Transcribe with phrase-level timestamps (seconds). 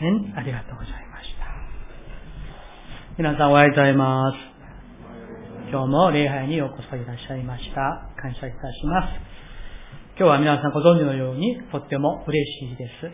[0.00, 1.44] 変ありがとうございました。
[3.18, 4.36] 皆さんおはようございます。
[5.70, 8.08] 今日も礼拝にようこそいらっしゃいました。
[8.16, 9.20] 感謝いたします。
[10.16, 12.32] 今日は皆さんご存知のようにとっても嬉
[12.66, 13.12] しいです。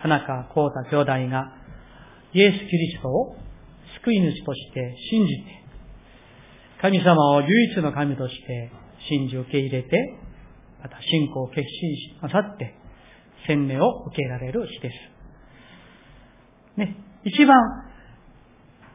[0.00, 1.52] 田中幸太兄弟が
[2.32, 3.36] イエス・キリストを
[4.02, 5.42] 救い主として信じて、
[6.80, 8.72] 神様を唯一の神として
[9.06, 9.90] 信じ受け入れて、
[10.82, 12.74] また信仰を決心なさって、
[13.46, 15.15] 洗礼を受けられる日です。
[16.76, 17.56] ね、一番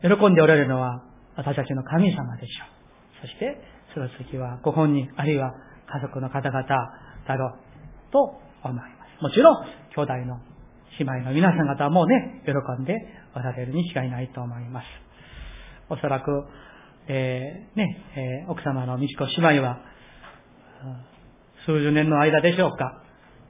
[0.02, 1.04] 喜んでおられるのは
[1.36, 2.66] 私たちの神様でしょ
[3.24, 3.28] う。
[3.28, 3.62] そして、
[3.94, 5.54] その次はご本人、あるいは
[5.88, 7.56] 家族の方々だろ
[8.10, 8.20] うと
[8.64, 8.84] 思いま
[9.20, 9.24] す。
[9.24, 10.40] もちろん、兄弟の
[11.00, 12.96] 姉妹の皆さん方もね、喜んで
[13.36, 14.86] おられるに違いないと思います。
[15.90, 16.32] おそらく、
[17.08, 18.06] えー、ね、
[18.44, 19.80] えー、奥様の美智子姉妹は、
[21.66, 23.04] 数十年の間でしょうか、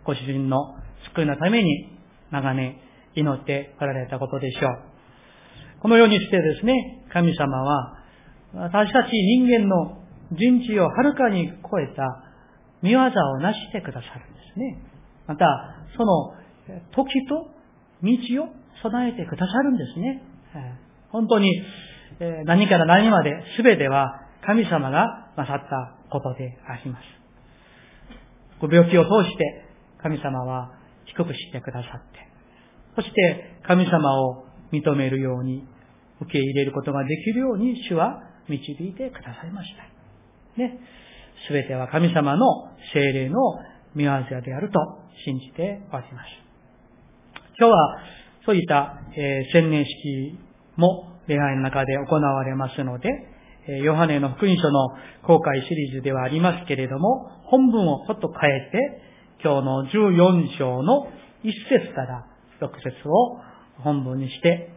[0.04, 0.76] ご主人の
[1.14, 1.98] 救いのために
[2.32, 2.78] 長年
[3.16, 4.72] 祈っておられたことでしょう。
[5.82, 7.98] このようにしてですね、神様は、
[8.54, 9.98] 私たち人間の
[10.32, 12.04] 人知をはるかに超えた
[12.82, 14.78] 見業を成してくださるんですね。
[15.28, 15.46] また、
[15.98, 16.34] その
[16.92, 17.48] 時と
[18.04, 18.48] 道を
[18.82, 20.24] 備えてくださるんですね。
[21.10, 21.52] 本当に
[22.46, 27.04] 何から何まで全ては神様がなさったことであります。
[28.60, 29.66] ご病気を通して
[30.02, 30.72] 神様は
[31.06, 32.31] 低くしてくださって、
[33.02, 35.64] そして神様を認めるように、
[36.22, 40.62] 受け入れることができるように主は導いてくださいました。
[40.62, 40.80] ね。
[41.48, 42.46] すべては神様の
[42.94, 43.40] 精霊の
[43.96, 44.12] 見業
[44.46, 44.80] であると
[45.26, 46.30] 信じております。
[47.58, 47.98] 今日は
[48.46, 50.38] そういった、えー、洗年式
[50.76, 53.10] も礼拝の中で行われますので、
[53.68, 54.90] えヨハネの福音書の
[55.26, 59.02] 公開シリーズではありますけれども、本文をちょっと変えて、
[59.44, 61.08] 今日の14章の
[61.44, 62.31] 1節から
[62.62, 63.40] 6節を
[63.84, 64.70] 本文にして、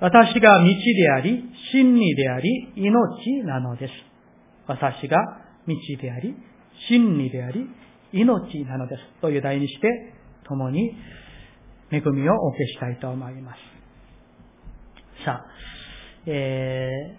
[0.00, 3.92] 私が道であり、真理であり、命なのです。
[4.66, 5.16] 私が
[5.66, 6.34] 道であり、
[6.88, 7.66] 真理であり、
[8.12, 9.02] 命なのです。
[9.20, 10.14] という題にして、
[10.46, 10.94] 共に
[11.90, 13.58] 恵みをお受けしたいと思います。
[15.24, 15.46] さあ、
[16.26, 17.16] え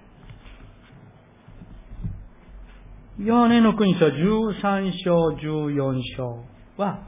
[3.20, 6.44] ー、ヨハネの国書13章、14章
[6.78, 7.06] は、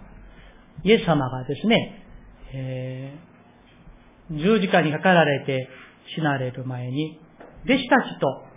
[0.84, 2.01] イエス様がですね、
[2.54, 5.68] えー、十字架にかかられて
[6.16, 7.20] 死なれる前に、
[7.66, 8.52] 弟子たちと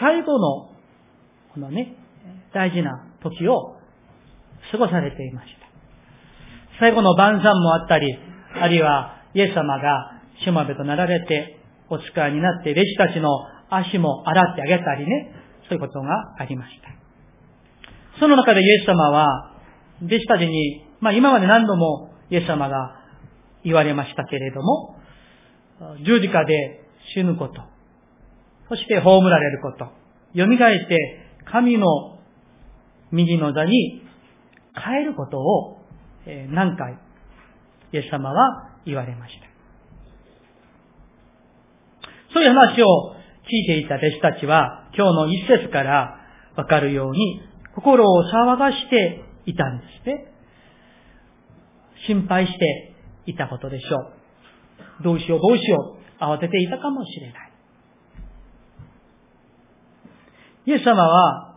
[0.00, 0.70] 最後の、
[1.52, 1.96] このね、
[2.52, 3.76] 大事な時を
[4.70, 5.64] 過ごされていました。
[6.80, 8.18] 最後の晩餐もあったり、
[8.60, 13.28] あるいはイエス様がしもべとなられて、お使いになって、弟子たちの
[13.70, 15.34] 足も洗ってあげたりね、
[15.68, 16.88] そういうことがありました。
[18.18, 19.52] その中でイエス様は、
[20.02, 23.00] 弟子たちに、まあ今まで何度もイエス様が
[23.64, 24.96] 言われましたけれども、
[26.04, 27.60] 十字架で死ぬこと、
[28.68, 29.86] そして葬られること、
[30.36, 30.48] 蘇っ
[30.88, 32.18] て神の
[33.10, 34.02] 右の座に
[34.74, 35.78] 帰ることを
[36.50, 36.98] 何回、
[37.92, 39.46] イエス様は言われました。
[42.32, 42.86] そういう話を
[43.44, 46.16] 聞いていた弟子たちは、今日の一節から
[46.56, 47.42] わかるように、
[47.74, 50.33] 心を騒がしていたんですね。
[52.06, 52.94] 心配して
[53.26, 53.98] いたことでしょ
[55.00, 55.02] う。
[55.02, 57.52] どうしようどうしよう、慌てていたかもしれない。
[60.66, 61.56] イエス様は、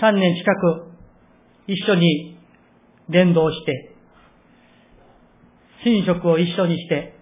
[0.00, 0.90] 3年近く
[1.66, 2.38] 一緒に
[3.08, 3.94] 連動して、
[5.84, 7.14] 寝食を一緒にして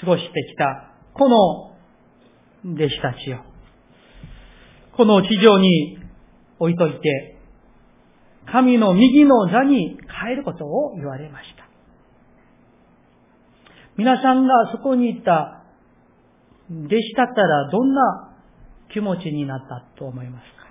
[0.00, 3.38] 過ごしてきた、この弟子たちを、
[4.96, 5.98] この地上に
[6.58, 7.33] 置いといて、
[8.50, 11.64] 神の右の座に変えることを言われました。
[13.96, 15.62] 皆さんがそこにいた
[16.68, 18.32] 弟子だったらどんな
[18.92, 20.64] 気持ちになったと思いますか？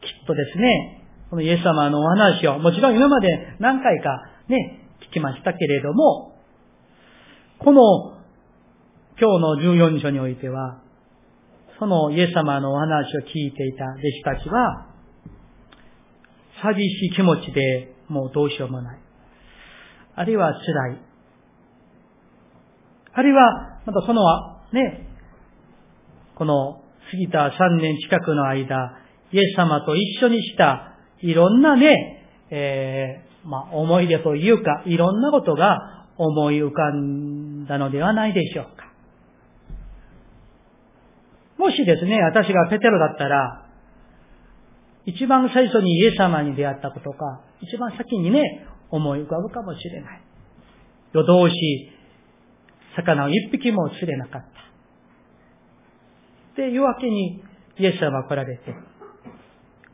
[0.00, 6.36] きっとですね、このイエス様のお話を、もちろん今まで何回かね、聞きましたけれども、
[7.58, 7.82] この
[9.20, 10.80] 今日の14章においては、
[11.78, 14.86] そのイエス様のお話を聞いていた弟子たちは、
[16.62, 18.98] 寂しい気持ちでもうどうしようもない。
[20.16, 21.00] あるいは辛い。
[23.12, 24.22] あるいは、またその
[24.72, 25.08] ね、
[26.34, 28.98] この過ぎた3年近くの間、
[29.32, 38.90] イエス様と一緒にしたいろんなね、えー、まあ、思い出というか、いろんなことが思い浮かんだのではないでしょうか。
[41.58, 43.66] もしですね、私がペテロだったら、
[45.06, 50.22] 一番最初にイエス様に出会ったことか、一番先にね、思い浮かぶかもしれない。
[51.12, 51.90] 夜通し、
[52.96, 54.42] 魚を一匹も釣れなかっ
[56.56, 56.60] た。
[56.60, 57.42] で、夜明けに
[57.78, 58.74] イエス様が来られて、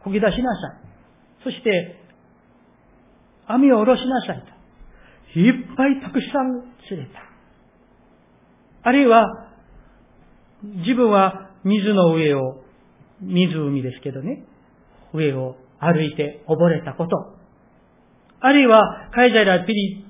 [0.03, 0.87] こぎ出しなさい。
[1.45, 2.01] そして、
[3.47, 4.45] 網を下ろしなさい
[5.35, 5.39] と。
[5.39, 7.21] いっぱいたくさん釣れた。
[8.83, 9.27] あるいは、
[10.63, 12.65] 自分は水の上を、
[13.21, 14.45] 湖ですけどね、
[15.17, 17.17] 上を歩いて溺れたこと。
[18.41, 20.05] あるいは、カイザラピリ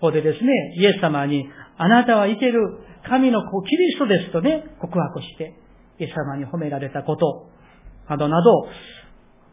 [0.00, 2.78] ポでですね、イエス様に、あなたは生ける
[3.08, 5.54] 神の子キリストですとね、告白して、
[5.98, 7.48] イエス様に褒められたこと、
[8.08, 8.68] などなど、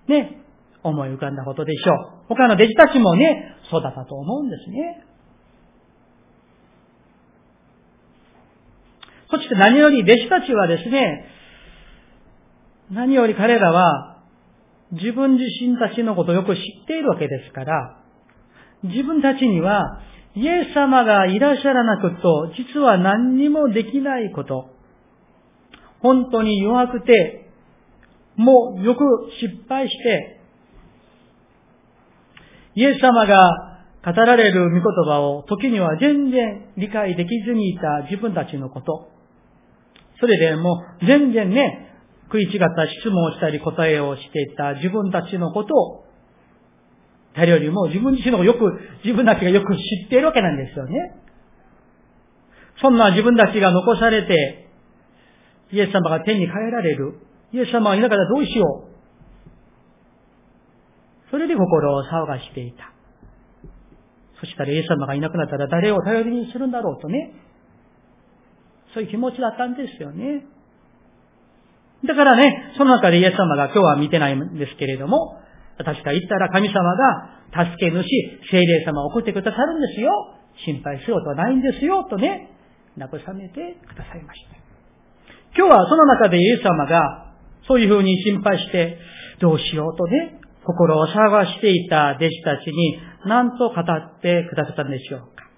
[0.07, 0.39] ね、
[0.83, 2.25] 思い浮かんだことでしょう。
[2.29, 5.03] 他の弟子たちもね、そうだったと思うんですね。
[9.29, 11.25] そして何より弟子たちはですね、
[12.91, 14.12] 何より彼らは
[14.93, 17.99] 自分自身たちのことをよく知っているわけですから、
[18.83, 20.01] 自分たちには
[20.35, 24.69] イエス様がいらっしゃらなくと、実は何にもできないこと、
[26.01, 27.51] 本当に弱くて、
[28.35, 29.03] もうよく
[29.39, 30.41] 失敗して、
[32.75, 33.73] イエス様が
[34.03, 39.09] 語られる御言葉を時には全然理解できずにいた自分たちのこと。
[40.19, 41.92] それでもう全然ね、
[42.33, 46.05] 食い違った質問をしたり答えをしていた自分たちのことを、
[47.35, 48.59] 誰よりも自分自身のよく、
[49.03, 51.15] 自分たちがよく知っているわけなんですよね。
[52.81, 54.67] そんな自分たちが残されて、
[55.71, 57.19] イエス様が天に帰られる。
[57.51, 58.93] イエス様がいながらどうしよう。
[61.29, 62.93] それで心を騒がしていた。
[64.39, 67.33] そしたらイエス様がいなくなったら誰を頼りにするんだろうとね。
[68.95, 70.45] そういう気持ちだったんですよね。
[72.05, 75.39] だからね、その中でイエス様が今日は見てないんですけれども、
[75.77, 78.03] 私が言ったら神様が助け主、
[78.51, 80.11] 精霊様を送ってくださるんですよ。
[80.65, 82.49] 心配することはないんですよ、とね、
[82.97, 84.57] 慰めてくださいました。
[85.55, 87.33] 今日はその中でイエス様が、
[87.67, 88.97] そういうふうに心配して、
[89.39, 95.49] どうしようとね、心を探していた弟子たちに何と語ってくださったんでしょうか。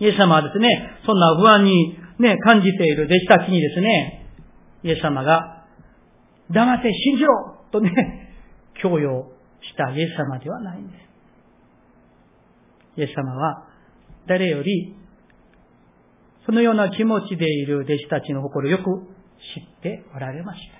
[0.00, 0.68] イエス様はですね、
[1.04, 4.17] そんな不安にね、感じている弟子たちにですね、
[4.82, 5.64] イエス様が、
[6.50, 8.34] 黙って信じろとね、
[8.80, 11.00] 強要したイエス様ではないんです。
[13.00, 13.66] イエス様は、
[14.26, 14.94] 誰より、
[16.46, 18.86] そのような気持ちでいる弟子たちの心をよく知
[19.60, 20.78] っておられました。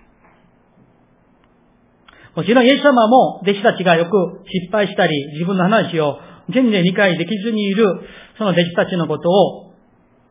[2.35, 4.11] もちろんイエス様も弟子たちがよく
[4.47, 6.19] 失敗したり、自分の話を
[6.51, 7.85] 全然理解できずにいる、
[8.39, 9.75] その弟子たちのことを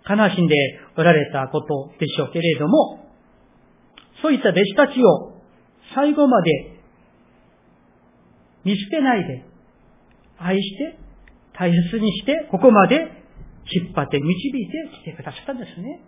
[0.09, 0.55] 悲しんで
[0.97, 3.06] おられたことでしょうけれども、
[4.21, 5.41] そういった弟子たちを
[5.93, 6.77] 最後まで
[8.63, 9.45] 見捨てないで、
[10.37, 10.99] 愛して、
[11.53, 12.95] 大切にして、ここまで
[13.71, 16.01] 引っ張って導いてきてくださったんですね。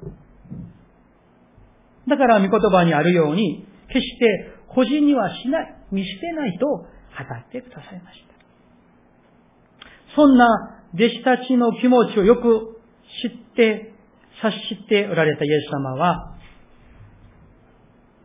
[2.07, 8.29] だから御言葉にあるように、決して個人にはしない、見捨てないと語ってくださいました。
[10.15, 10.47] そんな
[10.93, 12.81] 弟子たちの気持ちをよく
[13.21, 13.93] 知って、
[14.41, 16.28] 察しておられたイエス様は、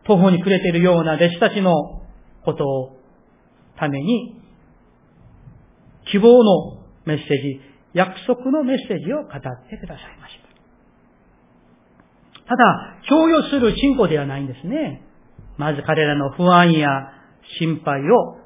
[0.05, 2.01] 途方に暮れているような弟子たちの
[2.43, 2.97] ことを
[3.77, 4.41] ために、
[6.11, 7.59] 希望のメッセージ、
[7.93, 9.39] 約束のメッセージを語って
[9.77, 10.45] くださいました。
[12.47, 15.01] ただ、強要する信仰ではないんですね。
[15.57, 16.89] まず彼らの不安や
[17.59, 18.37] 心配を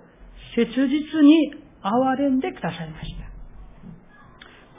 [0.55, 3.29] 切実に憐れんでくださいました。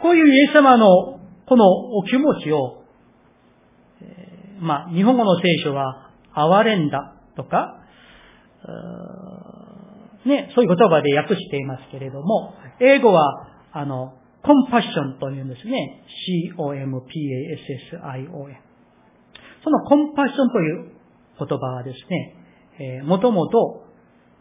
[0.02, 2.84] こういうイエス様のこのお気持ちを、
[4.60, 7.80] まあ、日本語の聖書は憐れんだとか、
[10.26, 16.04] ね、そういう言葉で訳していますけれども、英語は、あの、コンパッションというんですね。
[16.26, 17.00] c-o-m-p-a-s-s-i-o-n。
[19.62, 20.92] そのコンパッションという
[21.38, 22.36] 言葉はですね、
[22.78, 23.84] えー、もともと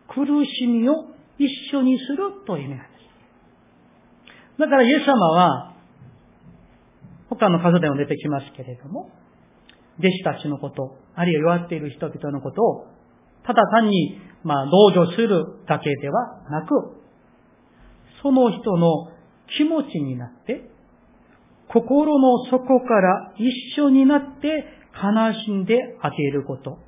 [0.08, 0.94] 苦しみを
[1.38, 4.60] 一緒にするという意味なんです。
[4.60, 5.74] だからイエス様は、
[7.30, 9.10] 他の数でも出てきますけれども、
[10.00, 12.88] 弟子たちのこと、あるいは弱っている人々のことを、
[13.46, 16.98] ただ単に、まあ、同情するだけではなく、
[18.22, 19.10] その人の
[19.58, 20.70] 気持ちになって、
[21.68, 26.80] 心の底から一緒になって悲しんであげること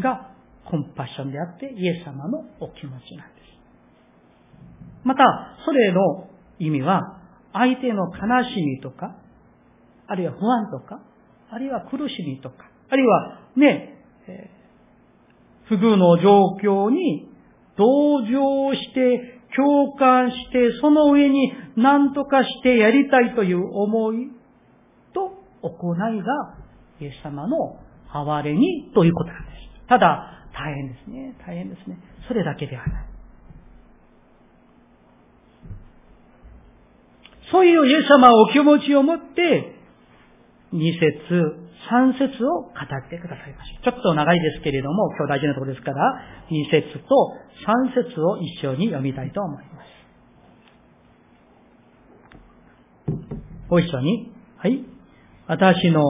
[0.00, 0.32] が
[0.64, 3.46] コンパッションであってイエス様のお気持ちなんです。
[5.04, 5.22] また、
[5.64, 7.20] それの意味は、
[7.52, 9.16] 相手の悲しみとか、
[10.08, 11.00] あるいは不安とか、
[11.50, 12.56] あるいは苦しみとか、
[12.88, 14.50] あるいはね、え
[15.64, 17.28] 不遇の状況に
[17.76, 24.30] 同情して、共感して、その上に何とかしてやりたいという思い
[25.14, 26.58] と行いが、
[27.00, 27.78] イエス様の
[28.12, 29.88] 哀れにということなんです。
[29.88, 31.36] ただ、大変ですね。
[31.46, 31.98] 大変ですね。
[32.28, 33.06] それだけではない。
[37.50, 39.74] そういうイエス様お気持ちを持って、
[40.72, 43.92] 二節、三節を語ってくださいました。
[43.92, 47.08] ちょっと長いですけれども、今日大事なところですから、二節と
[47.64, 49.96] 三節を一緒に読みたいと思います。
[53.68, 54.32] ご一緒に。
[54.58, 54.84] はい。
[55.46, 56.02] 私の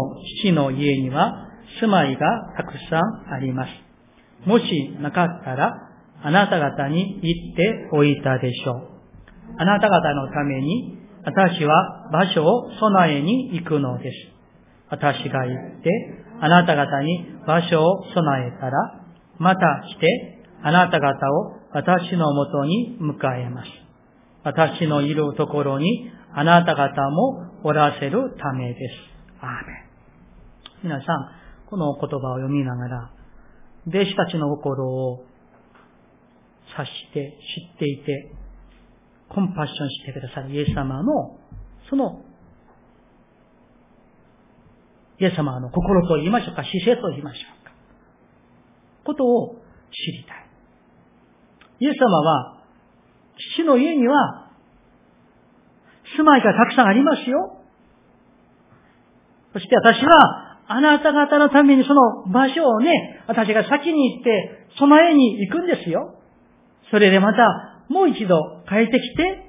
[0.43, 1.49] 父の家には
[1.81, 2.21] 住まいが
[2.57, 4.49] たくさんあります。
[4.49, 4.65] もし
[5.01, 5.75] なかったら、
[6.23, 8.97] あなた方に言っておいたでしょう。
[9.59, 14.36] あなた方のために私は場所を備えに行くのです。
[14.89, 15.91] 私が行って、
[16.41, 19.01] あなた方に場所を備えたら、
[19.39, 23.69] またして、あなた方を私のもとに迎えます。
[24.45, 28.95] 私のいるところに、あなた方もおらせるためです。
[29.41, 29.87] アーメン。
[30.85, 31.31] 皆さん、
[31.69, 33.11] この言葉を読みながら、
[33.89, 35.25] 弟子たちの心を
[36.73, 37.39] 察して
[37.73, 38.33] 知っていて、
[39.29, 41.39] コンパッションしてくださるイエス様の、
[41.89, 42.23] その、
[45.19, 47.73] イエス様の心と言いましょうか、姿勢と言いましょうか。
[49.05, 49.57] ことを
[49.93, 50.47] 知りたい。
[51.81, 52.63] イエス様は、
[53.55, 54.51] 父の家には、
[56.17, 57.59] 住まいがたくさんありますよ。
[59.53, 66.17] そして私は、あなた方のためにその場所をね、私が先に行って備えに行くんですよ。
[66.91, 69.47] それでまたもう一度帰ってきて、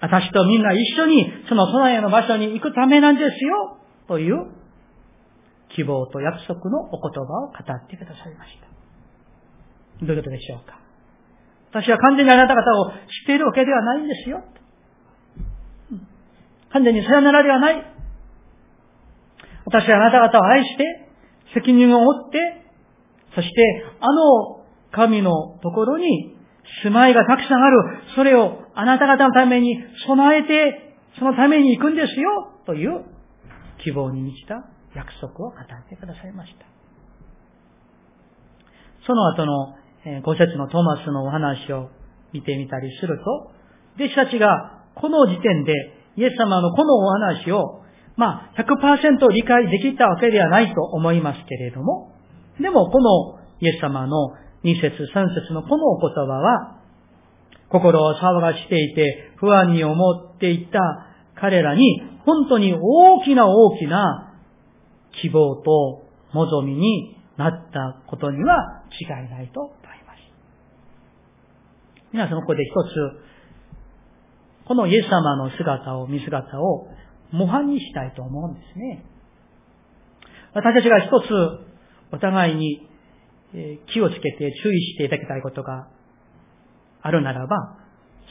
[0.00, 3.78] 私とみんな一緒にその備えの場所に行くためなんですよ、
[4.12, 4.44] という
[5.74, 10.04] 希望と約束のお言葉を語ってくださいました。
[10.04, 10.78] どういうことでしょうか？
[11.70, 14.44] 私は完全にあなた方を知っているわけではないんですよ。
[16.74, 17.82] 完全にさよならではない。
[19.64, 21.08] 私はあなた方を愛して、
[21.54, 22.38] 責任を負って、
[23.34, 26.36] そしてあの神のところに
[26.82, 27.78] 住まいがたくさんある。
[28.14, 32.52] それをあなた方のために備えて、そのために行くんですよ。
[32.66, 33.06] という
[33.82, 36.66] 希望に満ちた約束を語ってくださいました。
[39.06, 39.74] その後の
[40.22, 41.90] 五節のトマスのお話を
[42.32, 43.52] 見てみたりすると、
[43.96, 45.72] 弟子たちがこの時点で
[46.16, 47.82] イエス様のこのお話を、
[48.16, 52.12] まあ、100%理解できたわけではないと思いますけれども、
[52.60, 56.78] でもこのイエス様の2節3節のこのお言葉は、
[57.68, 59.94] 心を騒がしていて不安に思
[60.34, 60.78] っていた
[61.34, 64.34] 彼らに本当に大きな大きな
[65.20, 69.74] 希望と望みになったことには違いないと思い
[70.06, 70.18] ます。
[72.12, 76.88] 皆さんここで一つ、このイエス様の姿を、見姿を
[77.30, 79.04] 模範にしたいと思うんですね。
[80.54, 81.24] 私たちが一つ
[82.12, 82.86] お互いに
[83.92, 85.88] 気をつけて注意していただきたいことが
[87.00, 87.78] あるならば、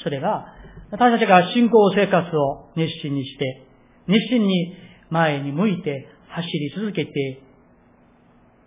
[0.03, 0.45] それが、
[0.91, 3.67] 私たちが信仰生活を熱心にして、
[4.07, 4.73] 熱心に
[5.09, 7.41] 前に向いて走り続けて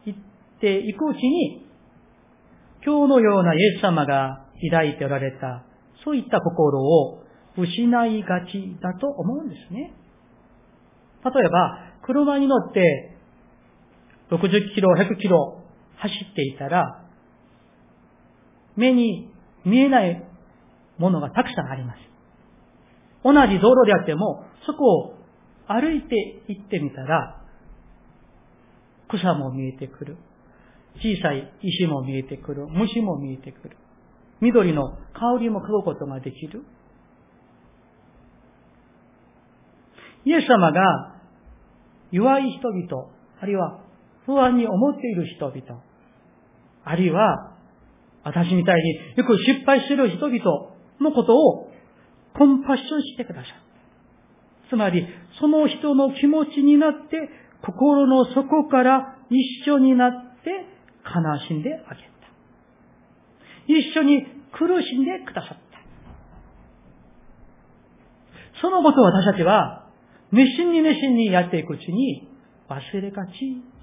[0.07, 0.15] いっ
[0.61, 1.67] ていくうちに、
[2.85, 5.65] 今日のようなイエス様が抱いておられた、
[6.05, 7.25] そういった心を
[7.57, 9.95] 失いがちだと思うんですね。
[11.25, 13.17] 例えば、車に乗って
[14.31, 15.63] 60キロ、100キロ
[15.97, 17.05] 走っていたら、
[18.77, 19.31] 目に
[19.65, 20.23] 見えない
[20.99, 21.99] ものがたくさんあります。
[23.23, 25.24] 同じ道路であっても、そこを
[25.67, 27.43] 歩いて行ってみたら、
[29.09, 30.17] 草も見えてくる。
[30.97, 32.67] 小さい石も見えてくる。
[32.69, 33.77] 虫も見えてくる。
[34.41, 36.63] 緑の香りも嗅ぐことができる。
[40.25, 41.17] イエス様が
[42.11, 43.81] 弱い人々、あるいは
[44.25, 45.83] 不安に思っている人々、
[46.85, 47.57] あるいは
[48.25, 51.71] 私みたいによく失敗している人々のことを
[52.37, 53.64] コンパッションしてください。
[54.71, 55.07] つまり、
[55.41, 57.29] その人の気持ちになって、
[57.63, 60.51] 心の底から一緒になって
[61.05, 62.15] 悲しんであげた。
[63.67, 65.65] 一緒に苦しんでくださった。
[68.61, 69.87] そのことを私たちは
[70.33, 72.29] 熱心に熱心にやっていくうちに
[72.69, 73.33] 忘れがち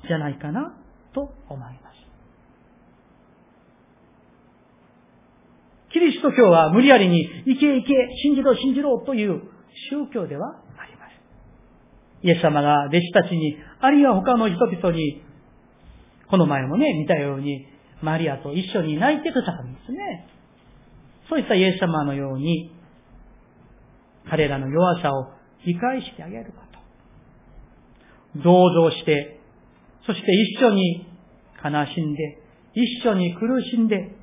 [0.07, 0.75] じゃないかな
[1.13, 2.01] と思います。
[5.93, 9.41] キリスト教は無理やりに、行け行け、信じろ信じろという
[9.89, 10.61] 宗教では。
[12.23, 15.23] イエス様が弟子たちに、あるいは他の人々に、
[16.29, 17.67] この前もね、見たように、
[18.01, 20.27] マリアと一緒に泣いてくださるんですね。
[21.29, 22.71] そういったイエス様のように、
[24.29, 25.27] 彼らの弱さを
[25.65, 26.61] 理解してあげるこ
[28.33, 28.41] と。
[28.43, 29.39] 同情して、
[30.05, 30.25] そして
[30.57, 31.07] 一緒に
[31.63, 32.37] 悲しんで、
[32.73, 34.15] 一緒に苦しんで、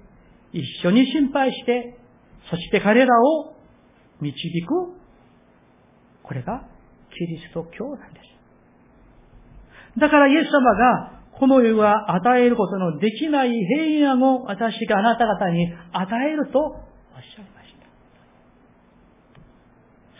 [0.53, 1.99] 一緒に心配して、
[2.51, 3.55] そして彼らを
[4.21, 4.33] 導
[4.67, 4.99] く。
[6.23, 6.69] これが
[7.17, 10.01] キリスト教なんです。
[10.01, 17.87] だからイエス様がこの世が与えることのできない平安を私があなた方に与えるとおっしゃいました。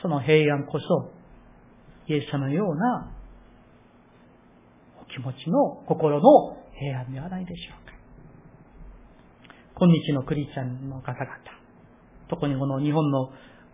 [0.03, 1.13] その平安こそ、
[2.07, 3.13] イエス様のような
[5.03, 7.93] お気持ちの心の平安ではないでしょうか。
[9.81, 11.37] 今日のクリスチャンの方々、
[12.29, 13.31] 特にこの日本の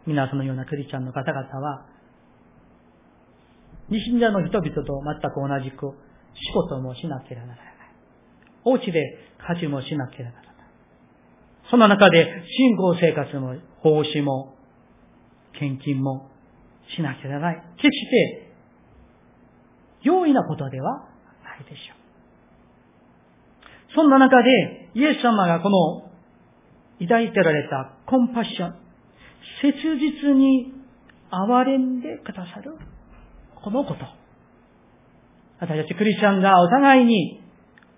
[0.06, 1.86] 皆さんのようなクリスチャンの方々は、
[3.88, 5.94] 未信者の人々と全く同じく
[6.34, 7.74] 仕事もしなければならない。
[8.64, 10.54] お家で家事もしなければならない。
[11.70, 14.54] その中で信仰生活も奉仕も
[15.58, 16.30] 献金も
[16.96, 17.62] しなければならない。
[17.76, 18.52] 決して
[20.02, 21.08] 容易なことでは
[21.44, 22.04] ないでしょう。
[23.94, 26.10] そんな中で、イエス様がこの
[27.00, 28.74] 抱いてられたコンパッション、
[29.62, 30.72] 切実に
[31.30, 32.76] 憐れんでくださる、
[33.64, 34.04] このこと。
[35.58, 37.40] 私たちクリスチャンがお互いに、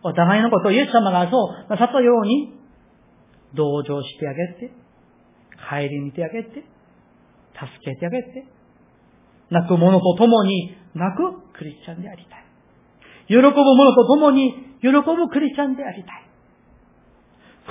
[0.04, 2.54] お互いのことをイエス様がそうなさったように、
[3.52, 4.72] 同情してあげて、
[5.68, 6.64] 帰り見てあげて、助
[7.84, 8.46] けてあげて、
[9.50, 12.44] 泣く者と共に泣くクリスチャンでありたい。
[13.26, 16.26] 喜ぶ者と共に喜ぶクリスチャンでありたい。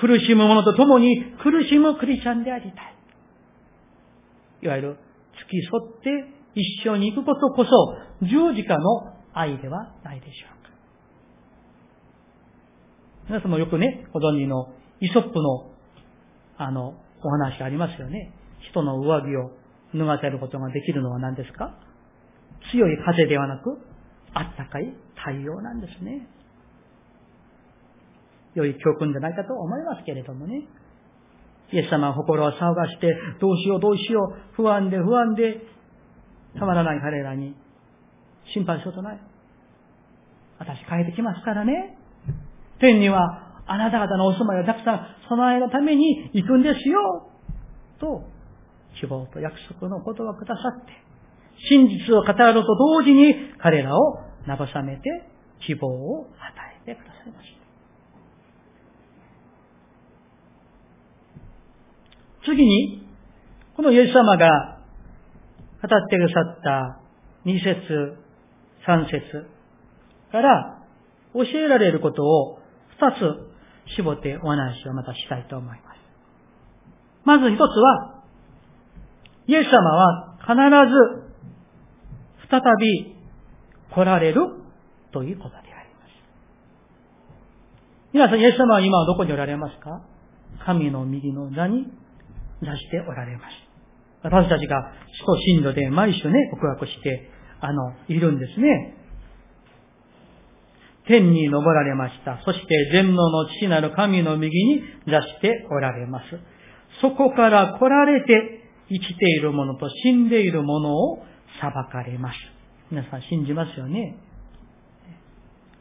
[0.02, 2.96] 苦しむ者と共に苦しむクリスチャンでありたい。
[4.64, 4.98] いわゆる
[5.40, 10.70] 付き添って一緒に行くことこそ十字架の愛ではないでしょうか。
[13.28, 14.70] 皆さんもよくね、ご存知の
[15.02, 15.72] イソップの
[16.58, 18.32] あの、お話ありますよね。
[18.72, 19.52] 人の上着を
[19.94, 21.78] 脱がせることができるのは何ですか？
[22.72, 23.78] 強い風ではなく、
[24.34, 26.28] あったかい太陽なんですね。
[28.54, 30.64] 良い教訓じゃないかと思いますけれどもね。
[31.74, 35.62] イエス様は心を騒がして、どうしようどうしよう、不安で不安で、
[36.58, 37.56] たまらない彼らに
[38.54, 39.20] 心配することない。
[40.58, 41.98] 私帰ってきますからね。
[42.80, 47.30] 天にはあなた方のお住まいをたくさん備えるために行くんですよ。
[48.00, 48.24] と、
[49.00, 50.92] 希望と約束のことをくださって、
[51.70, 55.02] 真実を語ると同時に彼らを慰めて
[55.66, 56.34] 希望を与
[56.86, 57.66] えてくださいました。
[62.46, 63.08] 次に、
[63.76, 64.75] このイエス様が
[65.86, 67.00] ってくださった
[67.46, 68.18] 2節
[68.88, 69.48] 3節
[70.32, 70.82] から
[71.34, 72.60] 教えられることを
[73.00, 75.98] 2つ絞ってお話をまたしたいと思います。
[77.24, 78.24] まず一つは、
[79.48, 80.54] イエス様は必
[80.92, 80.98] ず
[82.50, 83.16] 再び
[83.94, 84.42] 来られる
[85.12, 86.12] ということであります。
[88.14, 90.02] 皆さん、イエス様は今はどこにおられますか？
[90.66, 91.88] 神の右の座に
[92.62, 93.65] 出しておられます。
[94.26, 97.30] 私たちが使徒信条で毎週ね、告白して、
[97.62, 98.96] あの、いるんですね。
[101.08, 102.42] 天に昇られました。
[102.44, 106.24] そして全能の父なる神の右に出しておられます。
[107.02, 111.20] そこから来られて生きている者と死んでいる者を
[111.62, 112.38] 裁かれます。
[112.90, 114.18] 皆さん信じますよね。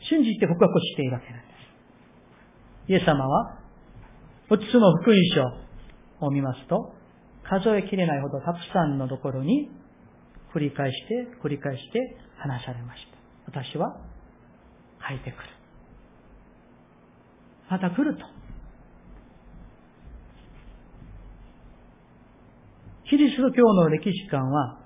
[0.06, 1.48] 信じて告白しているわけなんで
[2.86, 2.92] す。
[2.92, 3.58] イエス様は、
[4.50, 5.16] 4つの福音
[6.20, 6.92] 書を見ますと、
[7.48, 9.70] 数えきれないほどたくさんのところに
[10.54, 13.02] 繰り返して、繰り返して話されまし
[13.46, 13.60] た。
[13.60, 13.96] 私は
[14.98, 15.42] 入ってくる。
[17.70, 18.24] また来ると。
[23.08, 24.78] キリスト教の歴史観は、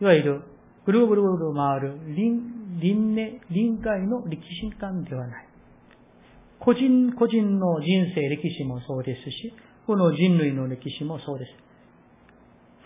[0.00, 0.42] いわゆる
[0.84, 5.48] ぐるぐるぐる回る輪輪廻、臨界の歴史観ではない。
[6.58, 9.54] 個人個人の人生歴史もそうですし、
[9.86, 11.69] この人類の歴史もそうです。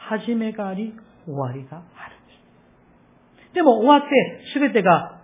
[0.09, 0.95] 始めがあり、
[1.27, 2.33] 終わりがあるんで
[3.53, 3.55] す。
[3.55, 5.21] でも終わって全てが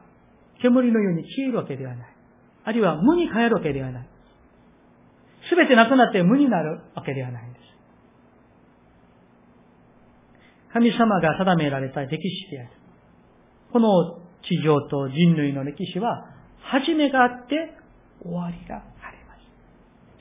[0.62, 2.16] 煙のように消えるわけではない。
[2.64, 4.09] あるいは無に変えるわけではない。
[5.55, 7.62] 全てなくなって無になるわけではないんです。
[10.73, 12.71] 神様が定められた歴史である。
[13.73, 16.27] この地上と人類の歴史は、
[16.62, 17.75] 始めがあって
[18.23, 18.83] 終わりが。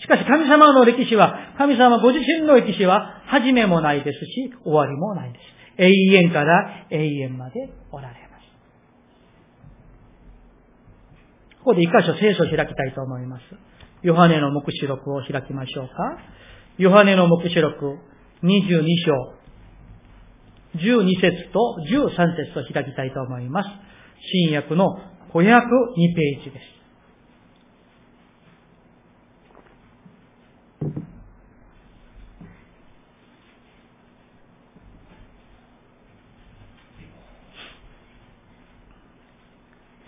[0.01, 5.59] しかし神様の歴史は、神様ご自身の歴史は、始めもないですし、終わりもないです。
[5.77, 5.89] 永
[6.25, 8.43] 遠から永遠までおられます。
[11.59, 13.43] ここで一箇所聖書を開きたいと思います。
[14.01, 15.93] ヨハネの目視録を開きましょうか。
[16.77, 17.97] ヨハネの目視録
[18.43, 19.33] 22章、
[20.77, 23.69] 12節と13節と開きたいと思います。
[24.33, 24.85] 新約の
[25.33, 26.78] 502ページです。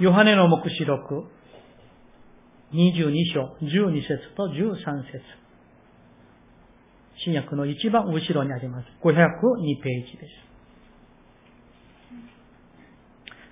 [0.02, 1.26] ヨハネの目視録
[2.74, 5.22] 22章12節と13節
[7.24, 8.88] 新約の一番後ろにあります。
[9.04, 10.42] 502ページです。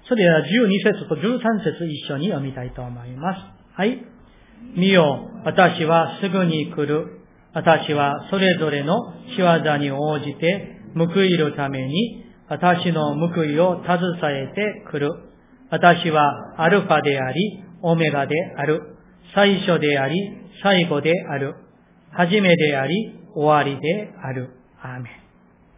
[0.07, 0.43] それでは12
[0.91, 1.37] 節と13
[1.77, 3.39] 節一緒に読みたいと思います。
[3.75, 4.03] はい。
[4.75, 7.21] 見よ、私はすぐに来る。
[7.53, 8.95] 私はそれぞれの
[9.35, 15.28] 仕業に応じて報いるために私の報いを携えてくる。
[15.71, 18.97] 私はアルファであり、オメガである。
[19.35, 20.15] 最初であり、
[20.63, 21.55] 最後である。
[22.11, 24.49] 初めであり、終わりである。
[24.81, 25.13] アーメン。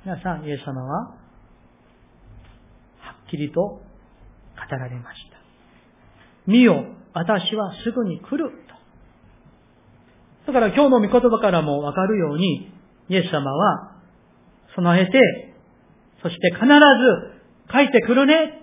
[0.05, 1.15] 皆さん、イエス様は、は
[3.27, 3.81] っきりと語
[4.69, 5.37] られました。
[6.47, 8.49] 見よ、私はすぐに来る。
[10.45, 10.53] と。
[10.53, 12.71] だから今日の御言葉からもわかるように、
[13.09, 13.91] イエス様は、
[14.75, 15.53] 備えて、
[16.23, 16.71] そして必ず
[17.69, 18.61] 帰ってくるね、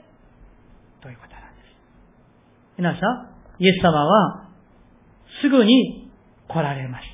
[1.00, 1.68] ということなんです。
[2.78, 3.00] 皆さん、
[3.58, 4.48] イエス様は
[5.42, 6.12] すぐに
[6.46, 7.04] 来られます。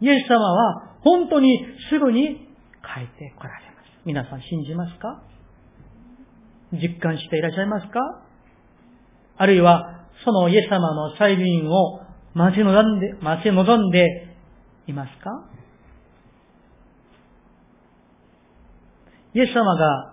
[0.00, 2.48] イエス様は本当にすぐに
[2.80, 3.88] 帰って来られます。
[4.06, 5.22] 皆さん信じますか？
[6.72, 8.00] 実感していらっしゃいますか？
[9.36, 12.00] あるいは、そのイエス様の再臨を
[12.32, 14.34] 待ち望んで、待ち望んで
[14.86, 15.44] いますか？
[19.34, 20.11] イエス様が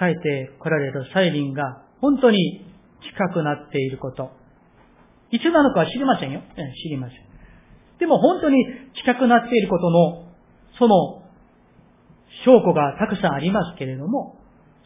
[0.00, 2.64] 帰って来られる再臨が本当に
[3.02, 4.30] 近くなっていること。
[5.30, 6.40] いつなのかは知りませんよ。
[6.82, 7.18] 知りません。
[7.98, 8.64] でも本当に
[8.96, 10.24] 近くなっていることの、
[10.78, 11.22] その
[12.44, 14.38] 証拠がたくさんありますけれども、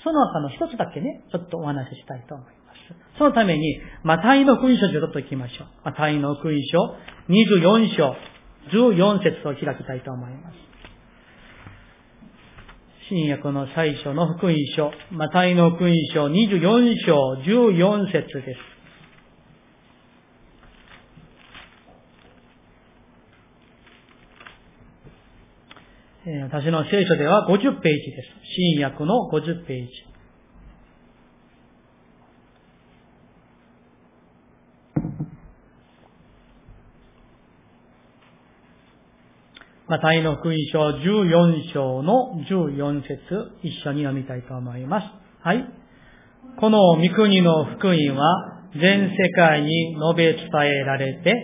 [0.03, 3.19] その中の一つだけね、ちょっとお話ししたいと思います。
[3.19, 5.67] そのために、マタイの福音書ちょっと行きましょう。
[5.85, 6.97] マタイの福音書
[7.29, 8.17] 24章
[8.71, 10.57] 14節を開きたいと思います。
[13.11, 18.59] 新約の最初の福音書、マタイの福音書24章14節です。
[26.45, 28.29] 私の聖書では50ページです。
[28.57, 30.14] 新約の50ページ。
[39.87, 43.19] マタイの福音書14章の14節
[43.63, 45.07] 一緒に読みたいと思います。
[45.43, 45.63] はい。
[46.59, 51.35] この御国の福音は全世界に述べ伝えられて、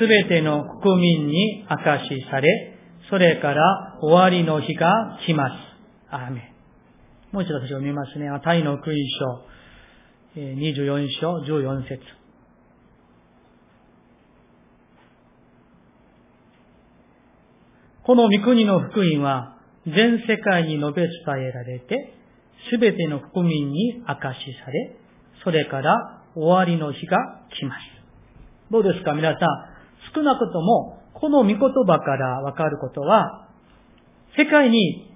[0.00, 2.76] すべての国民に明かしされ、
[3.08, 5.52] それから終わりの日が来ます。
[6.10, 6.56] アーメン。
[7.32, 8.28] もう一度私読みますね。
[8.28, 8.96] マタイの福音
[10.34, 12.00] 書24章14節
[18.06, 21.10] この御国の福音は全世界に述べ伝
[21.48, 22.14] えられて、
[22.70, 24.96] すべての国民に明かしされ、
[25.42, 27.18] それから終わりの日が
[27.50, 27.82] 来ます。
[28.70, 29.12] どうですか？
[29.12, 29.38] 皆さん、
[30.14, 33.48] 少なくともこの御言葉からわかることは、
[34.38, 35.10] 世界に、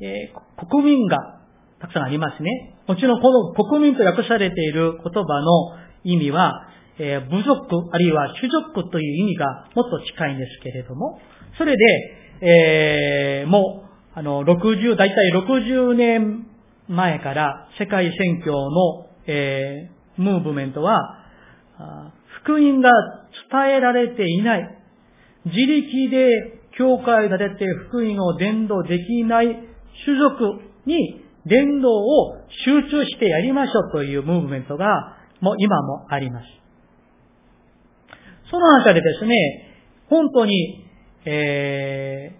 [0.00, 1.38] えー、国民が
[1.78, 2.74] たくさんありますね。
[2.88, 6.66] もちろんこの国民と訳されている言葉の意味は、
[6.98, 11.20] えー、部族あるいは種族という意味がもっと近いんですけれども、
[11.56, 16.46] それで、えー、もう、あの、60、大体60年
[16.88, 21.18] 前から世界選挙の、えー、ムーブメントは、
[22.42, 22.90] 福音が
[23.50, 24.78] 伝えられていない、
[25.46, 29.46] 自力で教会が出て福音を伝道できない
[30.04, 36.46] 種族に伝道を集中してやりましょうというムーブメントが、もう今もあります。
[38.50, 39.34] その中でですね、
[40.08, 40.81] 本当に
[41.24, 42.38] え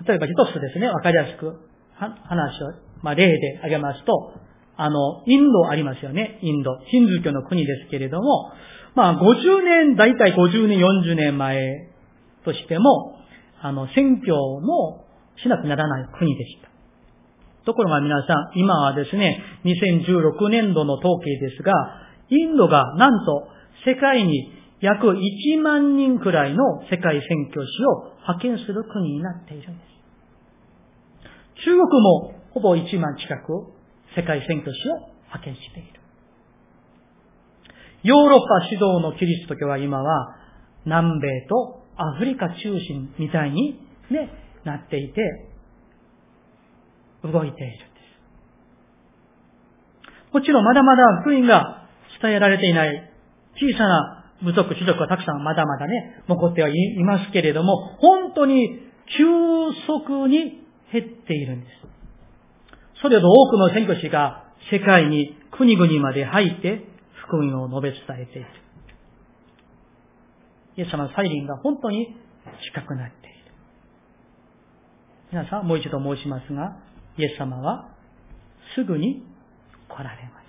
[0.00, 1.60] ー、例えば一つですね、わかりやすく
[1.98, 4.34] 話を、まあ、例で挙げますと、
[4.76, 6.76] あの、インドありますよね、インド。
[6.86, 8.52] ヒンズー教の国ですけれども、
[8.94, 11.90] まあ、50年、大体50年、40年前
[12.44, 13.18] としても、
[13.60, 15.04] あの、選挙の
[15.42, 16.68] しなくならない国でした。
[17.64, 21.72] ところが皆さん、今はですね、2016年度の統計ですが、
[22.30, 23.48] インドがなんと
[23.86, 24.52] 世界に
[24.84, 29.84] 約1万人くらいの世界宣教師を派遣する国になっているんで
[31.56, 31.64] す。
[31.64, 33.72] 中国もほぼ1万近く
[34.14, 36.00] 世界宣教師を派遣している。
[38.02, 40.36] ヨーロッパ指導のキリスト教は今は
[40.84, 44.28] 南米とアフリカ中心みたいにね、
[44.64, 45.48] なっていて、
[47.22, 48.00] 動いているんで
[50.28, 50.34] す。
[50.34, 51.88] もちろんまだまだ福音が
[52.20, 53.10] 伝えられていない
[53.56, 58.80] 小さな部族、種族はたくさんまだまだね、残ってはいますけれども、本当に
[59.16, 59.24] 急
[59.86, 61.70] 速に減っているんです。
[63.02, 66.84] それほど多くの宣教師が世界に国々まで入って
[67.26, 68.48] 福音を述べ伝えている。
[70.76, 72.16] イエス様の再臨が本当に
[72.64, 73.34] 近くなっている。
[75.32, 76.76] 皆さん、もう一度申しますが、
[77.16, 77.88] イエス様は
[78.74, 79.24] すぐに
[79.88, 80.43] 来られます。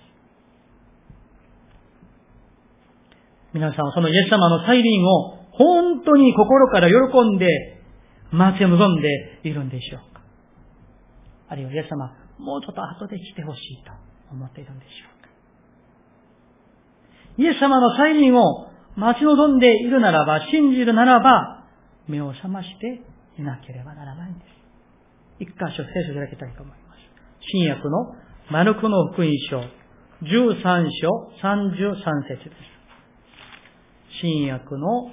[3.56, 7.46] 皆さんはそのイエス様の再臨を本当に心から喜んで
[8.30, 10.20] 待ち望んでいるんでしょうか
[11.48, 13.92] あるいはイエス様、もうちょっと後で来てほしいと
[14.30, 15.28] 思っているんでしょうか
[17.38, 21.64] イエス様の再臨を待ち望んでいるならば、信じるならば、
[22.08, 23.00] 目を覚まして
[23.38, 24.46] いなければならないんです。
[25.40, 26.98] 一箇所聖書いただきたいと思います。
[27.52, 28.14] 新約の
[28.50, 29.60] マルコの福音書、
[30.24, 32.75] 13章33節です。
[34.20, 35.10] 新約の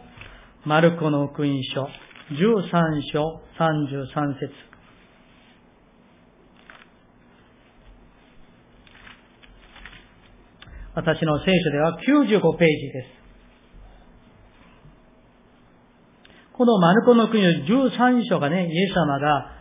[0.66, 1.84] マルコの福音書、
[2.32, 4.08] 13章33
[4.40, 4.52] 節
[10.96, 13.24] 私の聖書では95ページです。
[16.56, 19.52] このマルコの国の13章がね、イエス様が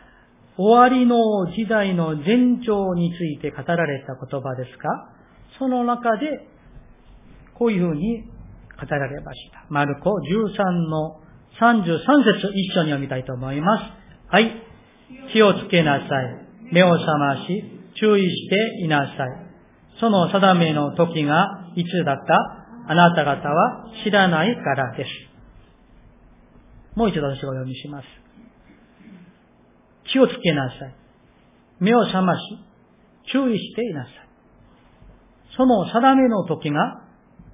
[0.58, 1.16] 終わりの
[1.46, 4.88] 時代の前兆について語られた言葉ですか？
[5.58, 6.46] その中で、
[7.54, 8.24] こういうふうに
[8.86, 9.66] 語られました。
[9.68, 11.20] マルコ13の
[11.60, 13.84] 33節一緒に読みたいと思います。
[14.28, 14.50] はい。
[15.32, 16.04] 気をつけなさい。
[16.72, 17.64] 目を覚まし、
[18.00, 19.16] 注意していなさい。
[20.00, 22.24] その定めの時がいつだか、
[22.88, 25.10] あなた方は知らないからです。
[26.96, 28.06] もう一度私が読みします。
[30.10, 30.94] 気をつけなさい。
[31.78, 32.40] 目を覚まし、
[33.32, 34.12] 注意していなさい。
[35.56, 37.02] その定めの時が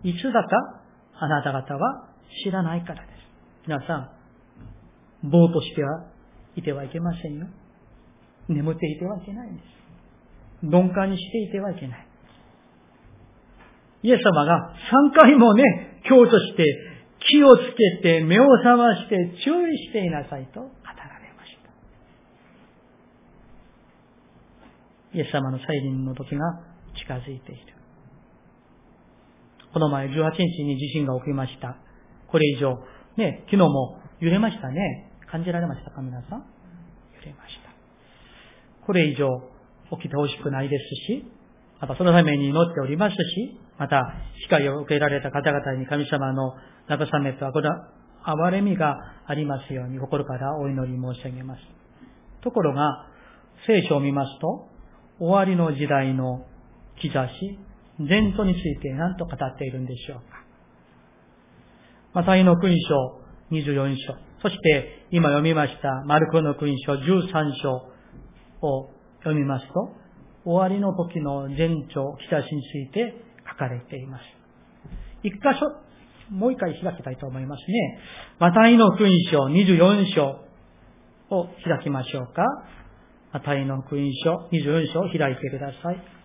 [0.04, 0.77] いつだか、
[1.20, 2.08] あなた方は
[2.44, 3.06] 知らないからです。
[3.66, 4.10] 皆さ
[5.24, 6.04] ん、ぼーっとしては
[6.56, 7.46] いてはいけませんよ。
[8.48, 9.66] 眠っていてはいけないんです。
[10.62, 12.06] 鈍感にしていてはいけない。
[14.02, 14.74] イエス様が
[15.12, 16.64] 3回もね、強調して、
[17.28, 21.52] 気をつけて、目を覚まして、注意していなさいと語られまし
[25.12, 25.18] た。
[25.18, 26.60] イエス様の再臨の時が
[26.94, 27.77] 近づいている。
[29.78, 31.76] この前18日に地震が起きました。
[32.26, 32.80] これ以上、
[33.16, 35.12] ね、昨日も揺れましたね。
[35.30, 36.40] 感じられましたか皆さん？
[36.40, 37.70] 揺れました。
[38.84, 39.28] これ以上
[39.96, 41.24] 起きてほしくないですし、
[41.80, 44.02] またそのために祈っておりますし、また、
[44.42, 46.54] 機会を受けられた方々に神様の
[46.88, 48.96] 慰めと憐れみが
[49.28, 51.60] ありますように心からお祈り申し上げます。
[52.42, 53.06] ところが、
[53.64, 54.66] 聖書を見ますと、
[55.20, 56.46] 終わりの時代の
[57.00, 57.60] 兆し、
[57.98, 60.44] 前途について何と語っているんでしょうか。
[62.14, 67.28] マタイの君章24章、そして今読みましたマルコの君章13
[67.62, 67.70] 章
[68.62, 69.72] を読みますと、
[70.44, 73.14] 終わりの時の前兆、兆しについて
[73.50, 74.24] 書かれています。
[75.22, 75.66] 一箇所、
[76.30, 77.98] もう一回開きたいと思いますね。
[78.38, 80.40] マタイの君章24章
[81.30, 82.42] を開きましょうか。
[83.32, 86.17] マタイの君章24章を開いてください。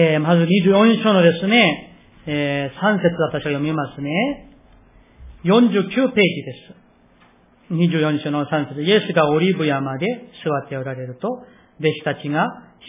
[0.00, 1.94] えー、まず24章のですね、
[2.26, 4.10] えー、3節私は読みますね。
[5.44, 6.54] 49ページで
[7.68, 7.74] す。
[7.74, 10.06] 24章の3節イエスがオリーブ山で
[10.42, 11.44] 座っておられると、弟
[11.80, 12.48] 子たちが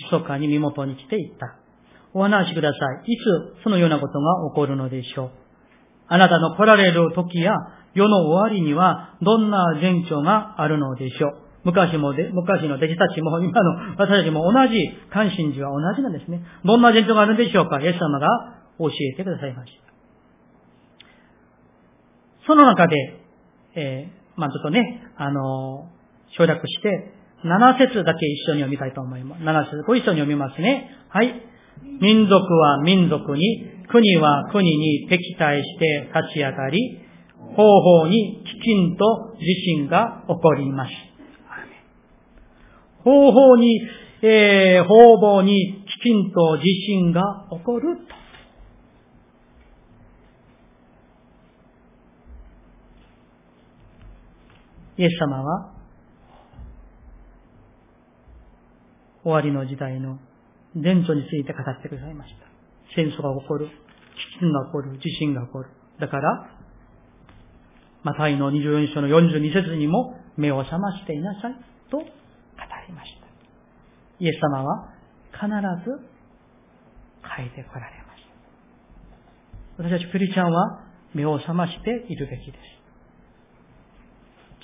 [0.10, 1.58] 密かに身元に来ていった。
[2.14, 3.12] お話しください。
[3.12, 5.32] いつそのようなことが起こるのでしょう。
[6.08, 7.52] あなたの来られる時や
[7.94, 11.51] 世の終わりにはどんな前兆があるのでしょう。
[11.64, 16.42] 昔もで、昔の弟子たちも、今の私たちも同じ、関心事は同じなんですね。
[16.66, 17.80] どんな伝統があるんでしょうか？
[17.82, 18.28] イエス様が
[18.80, 19.92] 教えてくださいました。
[22.48, 22.96] その中で、
[23.76, 27.14] えー、まあちょっとね、あのー、省略して、
[27.46, 29.44] 7節だけ一緒に読みたいと思います。
[29.44, 30.90] 7節ご一緒に読みますね。
[31.10, 31.34] はい。
[32.00, 37.00] 民族は民族に、国は国に敵対して立ち上がり、
[37.56, 39.46] 方法にきちんと地
[39.78, 40.92] 震が起こります。
[43.04, 43.82] 方法に
[44.24, 48.04] えー、方々にきちんと地震が起こると。
[55.02, 55.74] イエス様は、
[59.24, 60.20] 終わりの時代の
[60.76, 62.46] 伝統について語ってくださいました。
[62.96, 65.70] 戦争が起こる、飢饉が起こる、地震が起こる。
[66.00, 66.58] だから、
[68.04, 71.56] マタイの24章の42節にも目を覚ましていなさい
[71.90, 72.21] と
[72.92, 73.28] りました。
[74.20, 74.94] イエス様は
[75.32, 75.48] 必
[75.90, 75.98] ず
[77.24, 78.22] 書いてこられます。
[79.78, 82.62] 私たちクリスチャンは目を覚ましているべきです。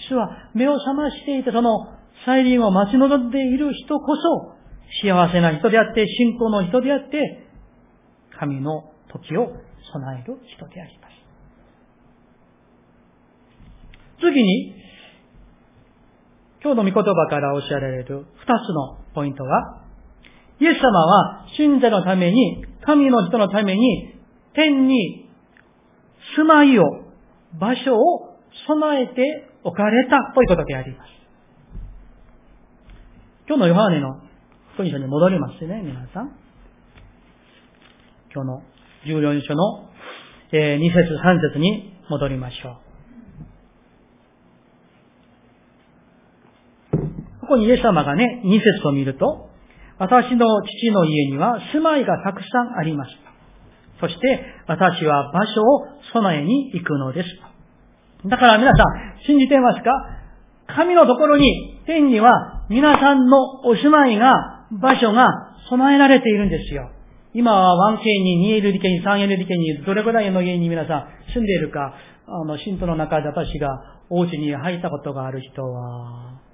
[0.10, 4.58] 実は目を覚ましていてその再臨を待ち望んでいる人こそ
[5.02, 7.48] 幸せな人であって、信仰の人であって、
[8.40, 9.48] 神の時を
[9.92, 11.14] 備える人であります。
[14.22, 14.74] 次に、
[16.68, 19.84] 今日の御言葉からおっしゃられる二つのポイントは、
[20.60, 24.16] イエス様は信者のために、神の人のために、
[24.54, 25.30] 天に
[26.36, 26.84] 住まいを、
[27.58, 28.36] 場所を
[28.68, 31.10] 備えて置かれたということであります。
[33.48, 34.20] 今日のヨハネの
[34.74, 36.36] 福音書に戻りましてね、皆さん。
[38.36, 38.64] 今日の
[39.06, 39.90] 14書の
[40.52, 42.87] 2節3節に戻りましょう。
[47.48, 49.50] ここにイエス様がね、2節を見ると、
[49.98, 53.12] 私の父の家には住まいがたくさんあります
[54.00, 57.30] そして、私は場所を備えに行くのです。
[58.30, 59.92] だから皆さん、信じてますか？
[60.68, 65.28] 神のところに、天には皆さんのお住まいが、場所が
[65.70, 66.92] 備えられているんですよ。
[67.34, 71.94] 今は 1K に 2L 家に 3L 家にどれくらいの家に皆さん住んでいるか、
[72.28, 73.70] あの、信徒の中で私が
[74.10, 76.47] お家に入ったことがある人は、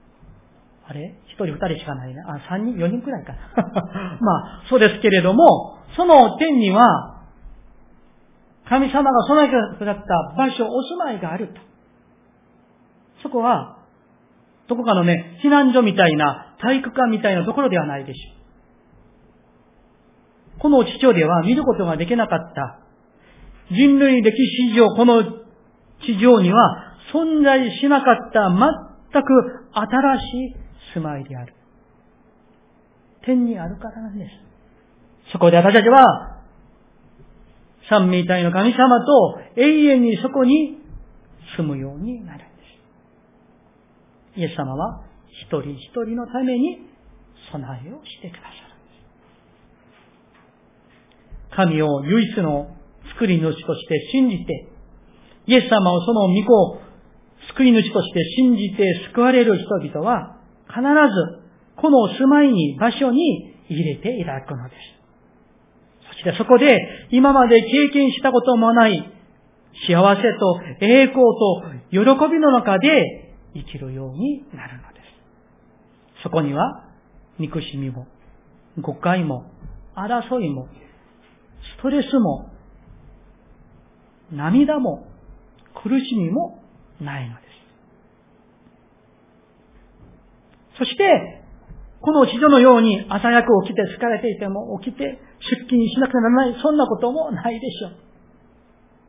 [0.85, 1.15] あれ？
[1.27, 2.23] 一人二人しかないな。
[2.35, 3.39] あ、三人、四人くらいかな。
[4.19, 7.21] まあ、そうですけれども、その天には、
[8.67, 11.53] 神様が備えてくださった場所、お住まいがあると。
[13.21, 13.77] そこは、
[14.67, 18.31] どこかのね、避難所みたいな、体育館みたいなところではないでしょ
[20.57, 20.59] う。
[20.59, 22.79] この地上では見ることができなかった、
[23.71, 24.35] 人類歴
[24.69, 25.23] 史上、この
[26.05, 29.27] 地上には存在しなかった全く
[29.73, 30.23] 新し
[30.59, 30.62] い
[30.93, 31.53] 住まいである。
[33.25, 34.31] 天にあるからなんです。
[35.31, 36.41] そこで私たちは、
[37.89, 40.77] 三位一体の神様と永遠にそこに
[41.57, 42.45] 住むようになるんで
[44.35, 44.39] す。
[44.39, 46.79] イエス様は一人一人のために
[47.51, 48.93] 備えをしてくださるんで
[51.51, 51.55] す。
[51.55, 52.75] 神を唯一の
[53.13, 54.69] 作り主として信じて、
[55.47, 56.81] イエス様をその御子を
[57.49, 60.32] 救い主として信じて救われる人々は、
[60.73, 61.43] 必ず、
[61.75, 65.03] この住まいに、場所に入れていただくのです。
[66.11, 69.13] そしてそこで、今まで経験したこともない
[69.87, 74.99] 幸せと栄光と喜びの中で生きるようになるので
[76.17, 76.23] す。
[76.23, 76.85] そこには、
[77.39, 78.07] 憎しみも、
[78.79, 79.45] 誤解も、
[79.95, 80.67] 争いも、
[81.77, 82.49] ストレスも、
[84.31, 85.07] 涙も、
[85.75, 86.63] 苦しみも
[87.01, 87.52] ないのです。
[90.77, 91.43] そして、
[92.01, 97.91] この地上のように朝早く起きて疲れていても起きて出勤しなくならない、そんなこともないでしょう。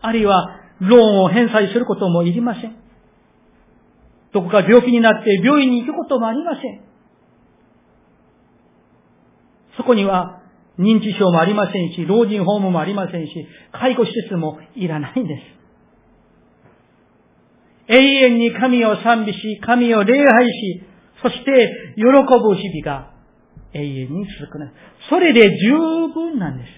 [0.01, 2.77] あるいは、ローンを返済することもいりません。
[4.33, 6.81] どこか病気になって病院に行くこともありません。
[9.77, 10.43] そこには
[10.79, 13.33] 認知症もありませんし、老人ホームもありませんし、
[13.73, 15.43] 介護施設もいらないんです。
[17.87, 20.83] 永遠に神を賛美し、神を礼拝し、
[21.25, 23.15] そして喜ぶ日々が
[23.73, 24.71] 永遠に続くね。
[25.09, 25.73] それで十
[26.13, 26.69] 分なんです。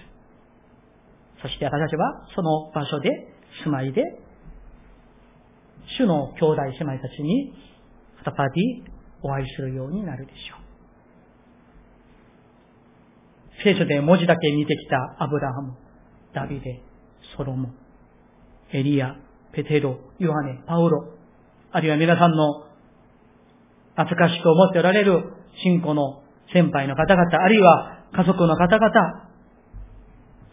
[1.41, 3.09] そして私たちはその場所で
[3.65, 4.01] 住まいで、
[5.97, 7.53] 主の兄弟姉妹たちに
[8.23, 8.85] 再び
[9.21, 10.67] お会いするようになるでしょう。
[13.65, 15.73] 聖書で文字だけ見てきたアブラハム、
[16.33, 16.81] ダビデ、
[17.35, 17.75] ソロモン、
[18.71, 19.17] エリア、
[19.51, 21.13] ペテロ、ヨハネ、パウロ、
[21.73, 22.66] あるいは皆さんの
[23.97, 25.33] 懐かしく思っておられる
[25.63, 26.21] 信仰の
[26.53, 28.91] 先輩の方々、あるいは家族の方々、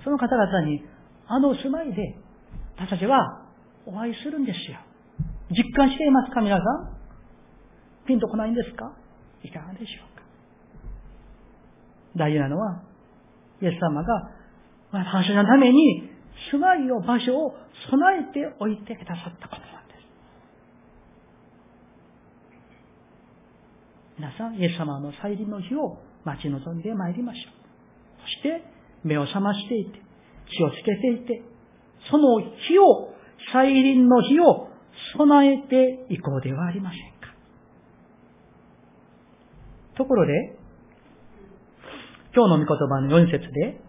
[0.03, 0.83] その方々に、
[1.27, 2.17] あの住まいで、
[2.77, 3.43] 私たちは
[3.87, 4.79] お会いするんですよ。
[5.51, 6.67] 実感していますか皆さん？
[8.07, 8.93] ピンとこないんですか？
[9.43, 10.23] いかがでしょうか？
[12.17, 12.83] 大事なのは、
[13.61, 14.31] イエス様が、
[14.91, 16.11] 私のために
[16.51, 17.55] 住まいを、場所を
[17.91, 20.05] 備えておいてくださったことなんです。
[24.19, 27.65] 皆さん、イエス様の再臨の日を待ち望んで参りましょう。
[28.23, 28.63] そして
[29.03, 30.01] 目を覚ましていて、
[30.51, 31.43] 気をつけていて、
[32.11, 33.13] その日を、
[33.53, 34.69] 再臨の日を
[35.19, 37.35] 備えていこうではありませんか。
[39.97, 40.57] ところで、
[42.35, 43.81] 今日の御言葉の4節で、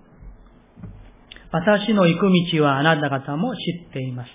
[1.51, 4.29] 私の行く道はあなた方も知っています。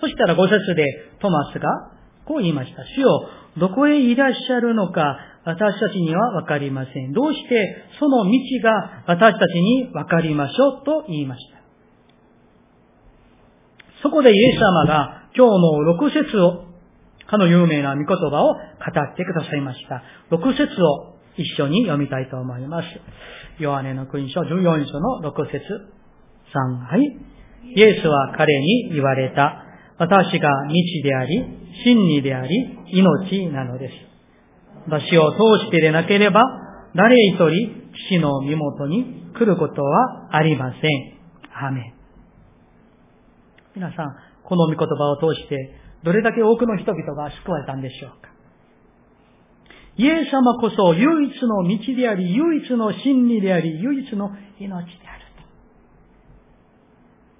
[0.00, 0.84] そしたら5節で
[1.20, 1.92] トマスが
[2.26, 2.84] こう言いました。
[2.84, 3.28] 主よ、
[3.58, 7.12] どこへいらっしゃるのか私たちにはわかりません。
[7.12, 8.30] どうしてその道
[8.62, 11.54] が私たちにわかりましょうと言いました。
[14.02, 16.64] そこでイエス様が今日の6節を、
[17.26, 20.02] かの有名な御言葉を語ってくださいました。
[20.30, 22.88] 6節を一緒に読みたいと思います。
[23.58, 25.58] ヨハネの勲章14章の6節
[26.54, 27.00] 3、はい。
[27.76, 29.63] イエスは彼に言われた。
[29.98, 31.44] 私が道であり、
[31.84, 33.94] 真理であり、命なのです。
[34.86, 36.42] 私を通してでなければ、
[36.94, 40.80] 誰一人父の身元に来ることはありません。
[41.56, 41.94] アメン。
[43.76, 48.34] 皆さん、この御言葉を通して、どれだけ多くの人々が救われたんでしょうか
[49.96, 55.24] イエス様こそ唯一の道であり、唯一の真理であり、唯一の命である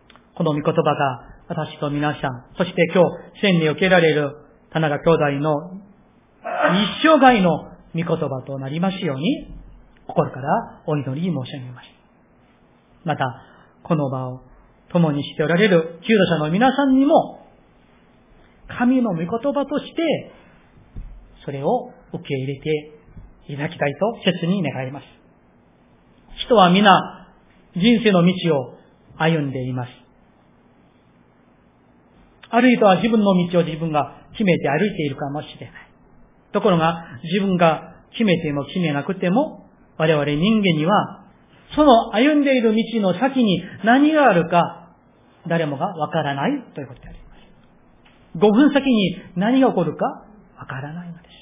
[0.08, 0.36] と。
[0.36, 4.34] この御言葉が私と皆さん、そして今日、千に受けられる
[4.72, 7.50] 田中兄弟の一生涯の
[7.94, 9.54] 御言葉となりますように、
[10.06, 11.86] 心からお祈り申し上げます。
[13.04, 13.24] また、
[13.82, 14.40] この場を
[14.90, 17.46] 共にしておられる救助者の皆さんにも、
[18.66, 20.32] 神の御言葉として、
[21.44, 25.04] それを受け入れていただきたいと切に願います。
[26.46, 27.28] 人は皆、
[27.76, 28.78] 人生の道を
[29.18, 30.03] 歩んでいます。
[32.54, 35.72] あるいは自分の道を自分が決めて歩いているかもしれない。
[36.52, 39.66] ところが、自分が決めても決めなくても、
[39.98, 41.24] 我々人間には、
[41.74, 44.94] その歩んでいる道の先に何があるか、
[45.48, 48.38] 誰もがわからないということであります。
[48.38, 50.04] 5分先に何が起こるか
[50.56, 51.34] わからないのです。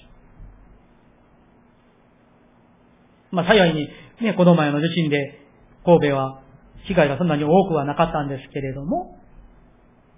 [3.33, 3.87] まあ幸いに、
[4.23, 5.41] ね、この前の地震で
[5.85, 6.41] 神戸は
[6.85, 9.19] 被害がそんなに多くはなかったんですけれども、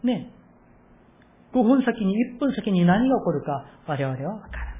[0.04, 0.30] ね、
[1.54, 4.74] 5分先に1分先に何が起こるか我々はわからない。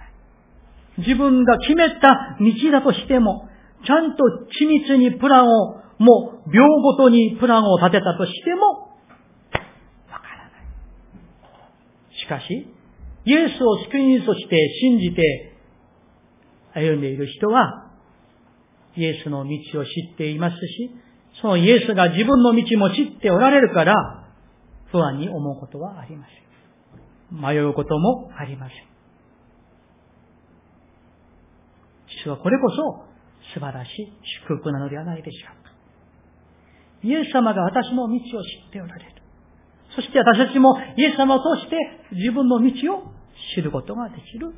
[0.98, 3.48] 自分が決めた道だとしても、
[3.86, 4.24] ちゃんと
[4.60, 8.96] 緻密にプランを、もう秒ごとにプランを立てたとしても、
[10.10, 10.58] わからな
[12.10, 12.18] い。
[12.18, 12.68] しかし、
[13.26, 15.54] イエスを救い主として信じて
[16.74, 17.92] 歩んでいる人は、
[18.96, 20.90] イエスの道を知っていますし、
[21.40, 23.94] そのイエスが自分の道も知っておられるから、
[24.90, 26.43] 不安に思うことはありません。
[27.34, 28.78] 迷うこともありません。
[32.24, 33.04] 主はこれこそ
[33.54, 34.12] 素晴らしい
[34.46, 35.72] 祝福なのではないでしょうか。
[37.02, 39.22] イエス様が私の道を知っておられる。
[39.94, 41.76] そして私たちもイエス様を通して
[42.12, 43.12] 自分の道を
[43.54, 44.54] 知ることができる。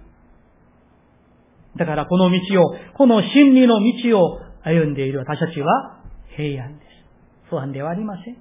[1.77, 6.03] だからこの道を、この真理の道を歩んでいる私たちは
[6.37, 6.89] 平安です。
[7.51, 8.37] 不安ではありません。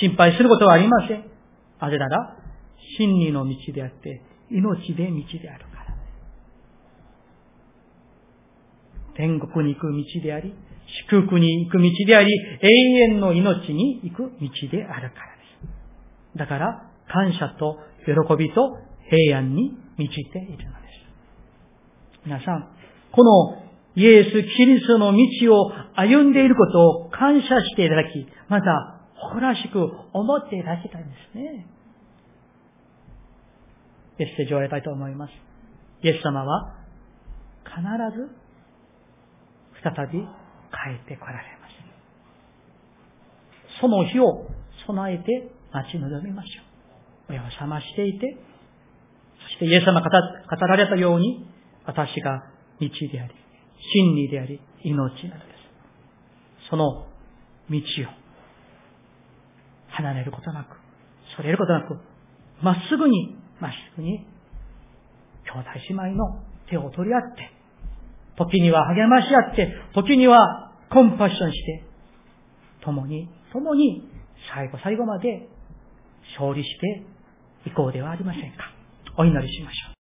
[0.00, 1.24] 心配することはありません。
[1.80, 2.36] なぜなら、
[2.98, 5.96] 真理の道であって、命で道であるから。
[9.14, 10.54] 天国に行く道であり、
[11.08, 12.68] 祝福に行く道であり、永
[13.12, 15.42] 遠の命に行く道であるからで
[16.34, 16.38] す。
[16.38, 18.76] だから、感謝と喜びと
[19.08, 20.66] 平安に満ちているのです。
[22.24, 22.68] 皆さん、
[23.12, 29.78] このイエス・キリストの道を歩んでいることを感謝していただき、また、誇らしく
[30.12, 31.66] 思っていただきたいんですね。
[34.20, 35.30] メッセージを終えたいと思います。
[36.02, 36.74] イエス様は
[37.64, 37.80] 必
[38.14, 38.28] ず
[39.82, 40.26] 再び帰
[41.02, 41.70] ってこられます。
[43.80, 44.46] その日を
[44.86, 46.62] 備えて待ち望みましょ
[47.30, 47.32] う。
[47.32, 48.36] 目を覚ましていて、
[49.48, 50.18] そしてイエス様が語
[50.66, 51.46] られたように、
[51.86, 52.42] 私が
[52.78, 53.34] 道であり、
[53.94, 55.52] 真理であり、命なので
[56.66, 56.68] す。
[56.68, 57.06] その
[57.70, 57.82] 道を
[59.88, 60.76] 離れることなく、
[61.36, 61.96] それることなく、
[62.60, 64.26] まっすぐに、まっすぐに、
[65.44, 67.50] 兄弟姉妹の手を取り合って、
[68.36, 71.84] 時には励まし合って、時にはコンパッションして、
[72.82, 74.08] 共に、共に
[74.54, 75.48] 最後最後まで
[76.38, 77.04] 勝利して
[77.66, 78.72] いこうではありませんか。
[79.16, 79.88] お祈りしましょう。